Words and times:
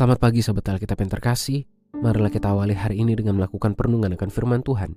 Selamat 0.00 0.16
pagi 0.16 0.40
Sobat 0.40 0.64
Alkitab 0.64 0.96
yang 0.96 1.12
terkasih. 1.12 1.60
Marilah 2.00 2.32
kita 2.32 2.48
awali 2.48 2.72
hari 2.72 3.04
ini 3.04 3.12
dengan 3.12 3.36
melakukan 3.36 3.76
perenungan 3.76 4.16
akan 4.16 4.32
firman 4.32 4.64
Tuhan. 4.64 4.96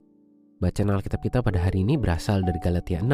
Bacaan 0.64 0.96
Alkitab 0.96 1.20
kita 1.20 1.44
pada 1.44 1.60
hari 1.60 1.84
ini 1.84 2.00
berasal 2.00 2.40
dari 2.40 2.56
Galatia 2.64 3.04
6 3.04 3.12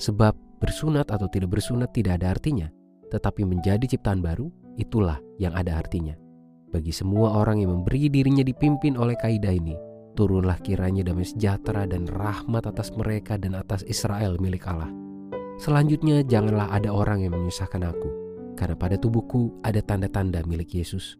Sebab 0.03 0.35
bersunat 0.59 1.15
atau 1.15 1.31
tidak 1.31 1.55
bersunat 1.55 1.95
tidak 1.95 2.19
ada 2.19 2.35
artinya, 2.35 2.67
tetapi 3.07 3.47
menjadi 3.47 3.87
ciptaan 3.87 4.19
baru 4.19 4.51
itulah 4.75 5.23
yang 5.39 5.55
ada 5.55 5.79
artinya. 5.79 6.26
Bagi 6.67 6.91
semua 6.91 7.31
orang 7.39 7.63
yang 7.63 7.71
memberi 7.79 8.11
dirinya 8.11 8.43
dipimpin 8.43 8.99
oleh 8.99 9.15
kaidah 9.15 9.55
ini, 9.55 9.71
turunlah 10.19 10.59
kiranya 10.59 10.99
damai 11.07 11.23
sejahtera 11.23 11.87
dan 11.87 12.03
rahmat 12.11 12.67
atas 12.67 12.91
mereka 12.91 13.39
dan 13.39 13.55
atas 13.55 13.87
Israel 13.87 14.35
milik 14.35 14.67
Allah. 14.67 14.91
Selanjutnya 15.63 16.27
janganlah 16.27 16.67
ada 16.67 16.91
orang 16.91 17.23
yang 17.23 17.39
menyusahkan 17.39 17.87
aku, 17.87 18.09
karena 18.59 18.75
pada 18.75 18.99
tubuhku 18.99 19.55
ada 19.63 19.79
tanda-tanda 19.79 20.43
milik 20.43 20.75
Yesus. 20.75 21.15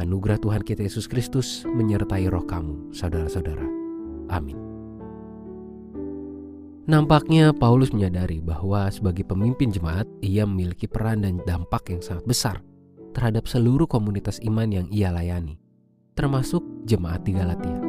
Anugerah 0.00 0.40
Tuhan 0.40 0.64
kita 0.64 0.88
Yesus 0.88 1.04
Kristus 1.04 1.68
menyertai 1.68 2.32
roh 2.32 2.48
kamu, 2.48 2.96
saudara-saudara. 2.96 3.68
Amin. 4.32 4.56
Nampaknya 6.88 7.52
Paulus 7.52 7.92
menyadari 7.92 8.40
bahwa 8.40 8.88
sebagai 8.88 9.28
pemimpin 9.28 9.68
jemaat, 9.68 10.08
ia 10.24 10.48
memiliki 10.48 10.88
peran 10.88 11.20
dan 11.20 11.44
dampak 11.44 11.92
yang 11.92 12.00
sangat 12.00 12.24
besar 12.24 12.56
terhadap 13.16 13.48
seluruh 13.48 13.88
komunitas 13.88 14.36
iman 14.44 14.68
yang 14.68 14.86
ia 14.92 15.08
layani, 15.08 15.56
termasuk 16.12 16.60
jemaat 16.84 17.24
di 17.24 17.32
Galatia. 17.32 17.80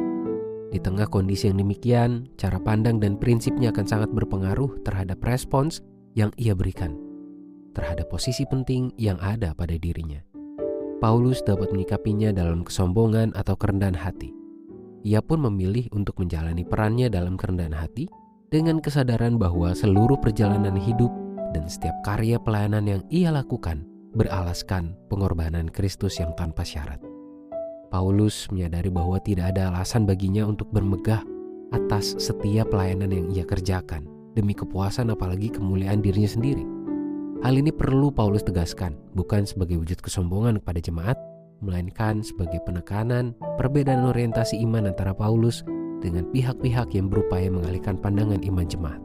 Di 0.72 0.80
tengah 0.80 1.04
kondisi 1.08 1.52
yang 1.52 1.60
demikian, 1.60 2.32
cara 2.40 2.56
pandang 2.56 2.96
dan 2.96 3.20
prinsipnya 3.20 3.68
akan 3.68 3.84
sangat 3.84 4.10
berpengaruh 4.16 4.80
terhadap 4.88 5.20
respons 5.20 5.84
yang 6.16 6.32
ia 6.40 6.56
berikan 6.56 6.96
terhadap 7.78 8.10
posisi 8.10 8.42
penting 8.42 8.90
yang 8.98 9.14
ada 9.22 9.54
pada 9.54 9.78
dirinya. 9.78 10.18
Paulus 10.98 11.38
dapat 11.46 11.70
menyikapinya 11.70 12.34
dalam 12.34 12.66
kesombongan 12.66 13.30
atau 13.38 13.54
kerendahan 13.54 13.94
hati. 13.94 14.34
Ia 15.06 15.22
pun 15.22 15.46
memilih 15.46 15.86
untuk 15.94 16.18
menjalani 16.18 16.66
perannya 16.66 17.06
dalam 17.06 17.38
kerendahan 17.38 17.78
hati 17.78 18.10
dengan 18.50 18.82
kesadaran 18.82 19.38
bahwa 19.38 19.70
seluruh 19.78 20.18
perjalanan 20.18 20.74
hidup 20.74 21.14
dan 21.54 21.70
setiap 21.70 21.94
karya 22.02 22.34
pelayanan 22.42 22.82
yang 22.98 23.02
ia 23.14 23.30
lakukan 23.30 23.86
beralaskan 24.14 24.96
pengorbanan 25.12 25.68
Kristus 25.68 26.20
yang 26.20 26.32
tanpa 26.38 26.64
syarat. 26.64 27.00
Paulus 27.88 28.48
menyadari 28.52 28.92
bahwa 28.92 29.16
tidak 29.20 29.56
ada 29.56 29.72
alasan 29.72 30.04
baginya 30.04 30.44
untuk 30.44 30.68
bermegah 30.68 31.24
atas 31.72 32.16
setiap 32.20 32.68
pelayanan 32.72 33.12
yang 33.12 33.26
ia 33.32 33.44
kerjakan 33.44 34.08
demi 34.36 34.52
kepuasan 34.52 35.12
apalagi 35.12 35.48
kemuliaan 35.52 36.04
dirinya 36.04 36.28
sendiri. 36.28 36.64
Hal 37.38 37.54
ini 37.54 37.70
perlu 37.70 38.10
Paulus 38.10 38.42
tegaskan, 38.42 38.98
bukan 39.14 39.46
sebagai 39.46 39.78
wujud 39.78 40.02
kesombongan 40.02 40.58
kepada 40.58 40.82
jemaat, 40.82 41.18
melainkan 41.62 42.22
sebagai 42.22 42.58
penekanan 42.66 43.34
perbedaan 43.58 44.06
orientasi 44.10 44.58
iman 44.66 44.90
antara 44.90 45.14
Paulus 45.14 45.62
dengan 46.02 46.26
pihak-pihak 46.30 46.94
yang 46.94 47.06
berupaya 47.10 47.50
mengalihkan 47.50 47.98
pandangan 47.98 48.42
iman 48.42 48.66
jemaat. 48.66 49.00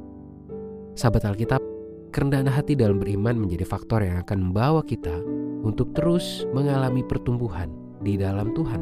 Sahabat 0.94 1.26
Alkitab, 1.26 1.62
Kerendahan 2.14 2.46
hati 2.46 2.78
dalam 2.78 3.02
beriman 3.02 3.42
menjadi 3.42 3.66
faktor 3.66 4.06
yang 4.06 4.22
akan 4.22 4.54
membawa 4.54 4.86
kita 4.86 5.18
untuk 5.66 5.98
terus 5.98 6.46
mengalami 6.54 7.02
pertumbuhan 7.02 7.74
di 8.06 8.22
dalam 8.22 8.54
Tuhan. 8.54 8.78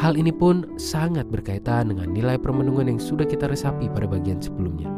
Hal 0.00 0.16
ini 0.16 0.32
pun 0.32 0.64
sangat 0.80 1.28
berkaitan 1.28 1.92
dengan 1.92 2.08
nilai 2.16 2.40
permenungan 2.40 2.88
yang 2.88 2.96
sudah 2.96 3.28
kita 3.28 3.44
resapi 3.44 3.92
pada 3.92 4.08
bagian 4.08 4.40
sebelumnya, 4.40 4.88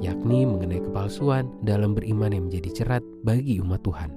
yakni 0.00 0.48
mengenai 0.48 0.80
kepalsuan 0.80 1.52
dalam 1.60 1.92
beriman 1.92 2.32
yang 2.32 2.48
menjadi 2.48 2.80
cerat 2.80 3.04
bagi 3.28 3.60
umat 3.60 3.84
Tuhan. 3.84 4.16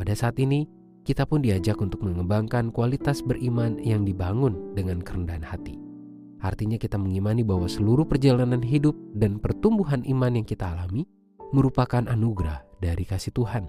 Pada 0.00 0.16
saat 0.16 0.40
ini, 0.40 0.64
kita 1.04 1.28
pun 1.28 1.44
diajak 1.44 1.76
untuk 1.84 2.00
mengembangkan 2.00 2.72
kualitas 2.72 3.20
beriman 3.20 3.76
yang 3.84 4.08
dibangun 4.08 4.72
dengan 4.72 5.04
kerendahan 5.04 5.44
hati. 5.44 5.76
Artinya 6.40 6.80
kita 6.80 6.96
mengimani 6.96 7.44
bahwa 7.44 7.68
seluruh 7.68 8.08
perjalanan 8.08 8.64
hidup 8.64 8.96
dan 9.12 9.36
pertumbuhan 9.36 10.00
iman 10.08 10.40
yang 10.40 10.48
kita 10.48 10.64
alami 10.64 11.04
merupakan 11.50 12.06
anugerah 12.06 12.62
dari 12.78 13.02
kasih 13.02 13.34
Tuhan, 13.34 13.66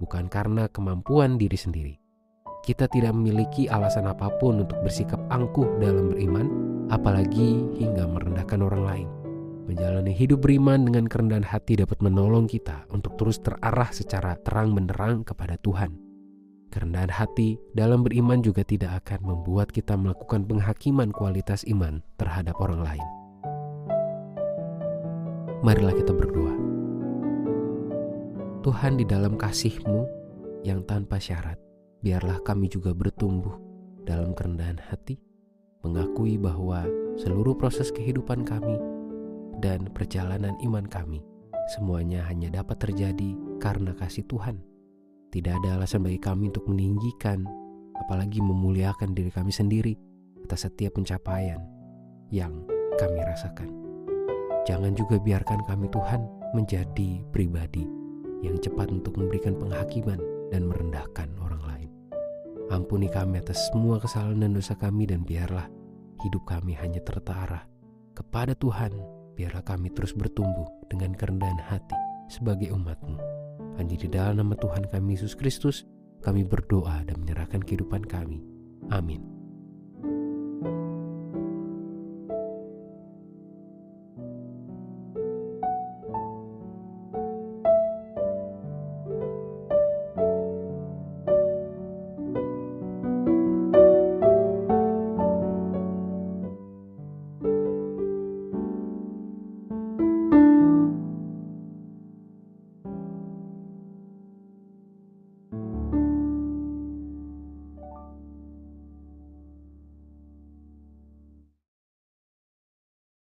bukan 0.00 0.26
karena 0.32 0.68
kemampuan 0.72 1.36
diri 1.36 1.56
sendiri. 1.56 1.94
Kita 2.64 2.88
tidak 2.88 3.16
memiliki 3.16 3.68
alasan 3.70 4.08
apa 4.08 4.28
pun 4.40 4.64
untuk 4.64 4.76
bersikap 4.84 5.20
angkuh 5.32 5.78
dalam 5.80 6.12
beriman, 6.12 6.46
apalagi 6.92 7.64
hingga 7.76 8.04
merendahkan 8.08 8.60
orang 8.60 8.82
lain. 8.84 9.08
Menjalani 9.68 10.16
hidup 10.16 10.40
beriman 10.40 10.88
dengan 10.88 11.04
kerendahan 11.04 11.44
hati 11.44 11.76
dapat 11.76 12.00
menolong 12.00 12.48
kita 12.48 12.88
untuk 12.88 13.20
terus 13.20 13.36
terarah 13.44 13.92
secara 13.92 14.36
terang 14.40 14.72
benderang 14.72 15.28
kepada 15.28 15.60
Tuhan. 15.60 15.92
Kerendahan 16.68 17.12
hati 17.12 17.60
dalam 17.76 18.04
beriman 18.04 18.40
juga 18.40 18.64
tidak 18.64 19.04
akan 19.04 19.32
membuat 19.32 19.72
kita 19.72 19.96
melakukan 19.96 20.44
penghakiman 20.44 21.12
kualitas 21.12 21.64
iman 21.68 22.00
terhadap 22.16 22.56
orang 22.60 22.84
lain. 22.84 23.06
Marilah 25.64 25.96
kita 25.96 26.12
berdoa. 26.16 26.54
Tuhan 28.58 28.98
di 28.98 29.06
dalam 29.06 29.38
kasih-Mu 29.38 30.02
yang 30.66 30.82
tanpa 30.82 31.22
syarat, 31.22 31.54
biarlah 32.02 32.42
kami 32.42 32.66
juga 32.66 32.90
bertumbuh 32.90 33.54
dalam 34.02 34.34
kerendahan 34.34 34.82
hati, 34.82 35.14
mengakui 35.86 36.34
bahwa 36.34 36.82
seluruh 37.22 37.54
proses 37.54 37.94
kehidupan 37.94 38.42
kami 38.42 38.74
dan 39.62 39.86
perjalanan 39.94 40.58
iman 40.66 40.82
kami 40.90 41.22
semuanya 41.70 42.26
hanya 42.26 42.50
dapat 42.50 42.82
terjadi 42.82 43.38
karena 43.62 43.94
kasih 43.94 44.26
Tuhan. 44.26 44.58
Tidak 45.30 45.54
ada 45.62 45.78
alasan 45.78 46.02
bagi 46.02 46.18
kami 46.18 46.50
untuk 46.50 46.66
meninggikan, 46.66 47.46
apalagi 47.94 48.42
memuliakan 48.42 49.14
diri 49.14 49.30
kami 49.30 49.54
sendiri 49.54 49.94
atas 50.42 50.66
setiap 50.66 50.98
pencapaian 50.98 51.62
yang 52.34 52.66
kami 52.98 53.22
rasakan. 53.22 53.70
Jangan 54.66 54.98
juga 54.98 55.22
biarkan 55.22 55.62
kami 55.62 55.86
Tuhan 55.94 56.26
menjadi 56.56 57.22
pribadi 57.30 57.97
yang 58.44 58.58
cepat 58.62 58.90
untuk 58.92 59.18
memberikan 59.18 59.58
penghakiman 59.58 60.20
dan 60.48 60.66
merendahkan 60.68 61.28
orang 61.42 61.62
lain. 61.64 61.90
Ampuni 62.68 63.08
kami 63.08 63.40
atas 63.40 63.72
semua 63.72 63.96
kesalahan 63.96 64.44
dan 64.44 64.52
dosa 64.52 64.76
kami 64.76 65.08
dan 65.08 65.24
biarlah 65.24 65.66
hidup 66.20 66.44
kami 66.44 66.76
hanya 66.76 67.00
tertarah 67.00 67.64
kepada 68.12 68.52
Tuhan. 68.58 68.92
Biarlah 69.38 69.62
kami 69.62 69.94
terus 69.94 70.12
bertumbuh 70.18 70.66
dengan 70.90 71.14
kerendahan 71.14 71.62
hati 71.62 71.94
sebagai 72.26 72.74
umatmu. 72.74 73.16
Hanya 73.78 73.94
di 73.94 74.08
dalam 74.10 74.42
nama 74.42 74.58
Tuhan 74.58 74.90
kami 74.90 75.14
Yesus 75.14 75.38
Kristus, 75.38 75.86
kami 76.26 76.42
berdoa 76.42 77.06
dan 77.06 77.22
menyerahkan 77.22 77.62
kehidupan 77.62 78.02
kami. 78.02 78.42
Amin. 78.90 79.37